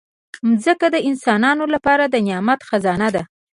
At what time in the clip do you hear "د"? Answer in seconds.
0.91-0.97, 2.07-2.15